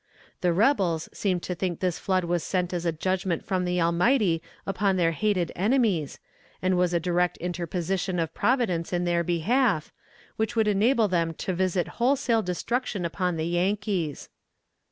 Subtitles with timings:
[0.41, 4.41] The rebels seemed to think this flood was sent as a judgment from the Almighty
[4.65, 6.17] upon their hated enemies,
[6.59, 9.93] and was a direct interposition of Providence in their behalf,
[10.37, 14.29] which would enable them to visit wholesale destruction upon the Yankees.